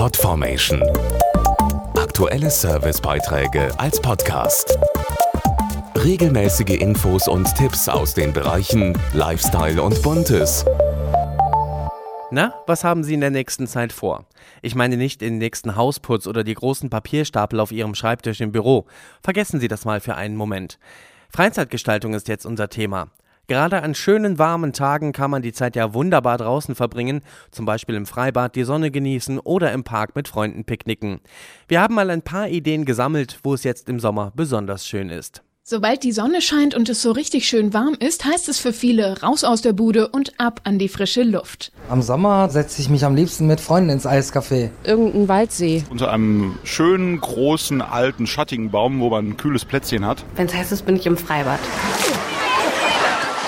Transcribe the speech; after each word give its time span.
Podformation. 0.00 0.82
Aktuelle 1.94 2.48
Servicebeiträge 2.48 3.68
als 3.78 4.00
Podcast. 4.00 4.78
Regelmäßige 5.94 6.80
Infos 6.80 7.28
und 7.28 7.54
Tipps 7.54 7.86
aus 7.86 8.14
den 8.14 8.32
Bereichen 8.32 8.98
Lifestyle 9.12 9.82
und 9.82 10.00
Buntes. 10.00 10.64
Na, 12.30 12.54
was 12.66 12.82
haben 12.82 13.04
Sie 13.04 13.12
in 13.12 13.20
der 13.20 13.28
nächsten 13.28 13.66
Zeit 13.66 13.92
vor? 13.92 14.24
Ich 14.62 14.74
meine 14.74 14.96
nicht 14.96 15.20
den 15.20 15.36
nächsten 15.36 15.76
Hausputz 15.76 16.26
oder 16.26 16.44
die 16.44 16.54
großen 16.54 16.88
Papierstapel 16.88 17.60
auf 17.60 17.70
Ihrem 17.70 17.94
Schreibtisch 17.94 18.40
im 18.40 18.52
Büro. 18.52 18.86
Vergessen 19.22 19.60
Sie 19.60 19.68
das 19.68 19.84
mal 19.84 20.00
für 20.00 20.14
einen 20.14 20.36
Moment. 20.36 20.78
Freizeitgestaltung 21.28 22.14
ist 22.14 22.26
jetzt 22.28 22.46
unser 22.46 22.70
Thema. 22.70 23.08
Gerade 23.50 23.82
an 23.82 23.96
schönen 23.96 24.38
warmen 24.38 24.72
Tagen 24.72 25.12
kann 25.12 25.28
man 25.28 25.42
die 25.42 25.52
Zeit 25.52 25.74
ja 25.74 25.92
wunderbar 25.92 26.38
draußen 26.38 26.76
verbringen, 26.76 27.20
zum 27.50 27.66
Beispiel 27.66 27.96
im 27.96 28.06
Freibad 28.06 28.54
die 28.54 28.62
Sonne 28.62 28.92
genießen 28.92 29.40
oder 29.40 29.72
im 29.72 29.82
Park 29.82 30.14
mit 30.14 30.28
Freunden 30.28 30.64
picknicken. 30.64 31.18
Wir 31.66 31.80
haben 31.80 31.96
mal 31.96 32.10
ein 32.10 32.22
paar 32.22 32.48
Ideen 32.48 32.84
gesammelt, 32.84 33.40
wo 33.42 33.52
es 33.52 33.64
jetzt 33.64 33.88
im 33.88 33.98
Sommer 33.98 34.30
besonders 34.36 34.86
schön 34.86 35.08
ist. 35.08 35.42
Sobald 35.64 36.04
die 36.04 36.12
Sonne 36.12 36.42
scheint 36.42 36.76
und 36.76 36.88
es 36.88 37.02
so 37.02 37.10
richtig 37.10 37.48
schön 37.48 37.74
warm 37.74 37.96
ist, 37.98 38.24
heißt 38.24 38.48
es 38.48 38.60
für 38.60 38.72
viele 38.72 39.20
raus 39.20 39.42
aus 39.42 39.62
der 39.62 39.72
Bude 39.72 40.08
und 40.08 40.38
ab 40.38 40.60
an 40.62 40.78
die 40.78 40.88
frische 40.88 41.24
Luft. 41.24 41.72
Am 41.88 42.02
Sommer 42.02 42.50
setze 42.50 42.80
ich 42.80 42.88
mich 42.88 43.04
am 43.04 43.16
liebsten 43.16 43.48
mit 43.48 43.60
Freunden 43.60 43.90
ins 43.90 44.06
Eiscafé. 44.06 44.70
Irgendein 44.84 45.26
Waldsee. 45.26 45.82
Unter 45.90 46.12
einem 46.12 46.56
schönen, 46.62 47.20
großen, 47.20 47.82
alten, 47.82 48.28
schattigen 48.28 48.70
Baum, 48.70 49.00
wo 49.00 49.10
man 49.10 49.30
ein 49.30 49.36
kühles 49.36 49.64
Plätzchen 49.64 50.06
hat. 50.06 50.24
Wenn 50.36 50.46
es 50.46 50.54
heiß 50.54 50.70
ist, 50.70 50.86
bin 50.86 50.94
ich 50.94 51.06
im 51.06 51.16
Freibad. 51.16 51.58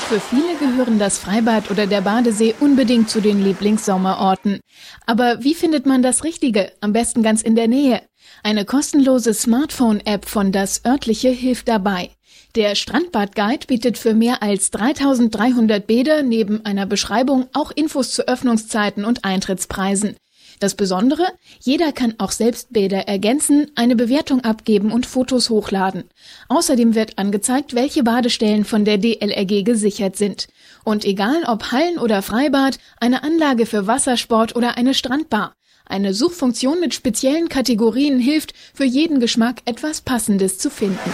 Für 0.09 0.21
viele 0.21 0.57
gehören 0.57 0.99
das 0.99 1.19
Freibad 1.19 1.71
oder 1.71 1.87
der 1.87 2.03
Badesee 2.03 2.55
unbedingt 2.61 3.09
zu 3.09 3.21
den 3.21 3.43
Lieblingssommerorten. 3.43 4.61
Aber 5.07 5.43
wie 5.43 5.55
findet 5.55 5.87
man 5.87 6.03
das 6.03 6.23
Richtige? 6.23 6.73
Am 6.81 6.93
besten 6.93 7.23
ganz 7.23 7.43
in 7.43 7.57
der 7.57 7.69
Nähe. 7.69 8.03
Eine 8.43 8.65
kostenlose 8.65 9.33
Smartphone-App 9.33 10.27
von 10.27 10.53
Das 10.53 10.85
örtliche 10.85 11.31
hilft 11.31 11.69
dabei. 11.69 12.11
Der 12.55 12.75
Strandbad-Guide 12.75 13.67
bietet 13.67 13.97
für 13.97 14.13
mehr 14.13 14.43
als 14.43 14.71
3300 14.71 15.87
Bäder 15.87 16.23
neben 16.23 16.65
einer 16.67 16.85
Beschreibung 16.85 17.49
auch 17.55 17.71
Infos 17.71 18.11
zu 18.11 18.29
Öffnungszeiten 18.29 19.07
und 19.07 19.25
Eintrittspreisen. 19.25 20.17
Das 20.61 20.75
Besondere, 20.75 21.27
jeder 21.61 21.93
kann 21.93 22.15
auch 22.19 22.33
selbst 22.33 22.73
Bäder 22.73 23.09
ergänzen, 23.09 23.71
eine 23.75 23.97
Bewertung 23.97 24.43
abgeben 24.43 24.93
und 24.93 25.07
Fotos 25.07 25.51
hochladen. 25.51 26.05
Außerdem 26.49 26.95
wird 26.95 27.19
angezeigt, 27.19 27.75
welche 27.75 28.03
Badestellen 28.03 28.65
von 28.65 28.85
der 28.85 28.99
DLRG 28.99 29.65
gesichert 29.65 30.17
sind. 30.17 30.49
Und 30.85 31.05
egal 31.05 31.45
ob 31.47 31.73
Hallen 31.73 31.99
oder 31.99 32.23
Freibad, 32.23 32.79
eine 33.01 33.23
Anlage 33.23 33.67
für 33.67 33.87
Wassersport 33.87 34.57
oder 34.57 34.77
eine 34.77 34.95
Strandbar. 34.95 35.55
Eine 35.85 36.15
Suchfunktion 36.15 36.81
mit 36.81 36.95
speziellen 36.95 37.49
Kategorien 37.49 38.19
hilft, 38.19 38.55
für 38.73 38.85
jeden 38.85 39.21
Geschmack 39.21 39.63
etwas 39.65 40.01
Passendes 40.01 40.59
zu 40.59 40.71
finden. 40.71 41.11